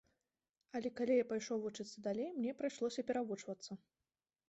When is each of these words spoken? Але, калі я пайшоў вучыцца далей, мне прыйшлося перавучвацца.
Але, 0.79 0.91
калі 1.01 1.17
я 1.19 1.27
пайшоў 1.33 1.57
вучыцца 1.67 1.97
далей, 2.09 2.29
мне 2.41 2.51
прыйшлося 2.65 3.01
перавучвацца. 3.11 3.83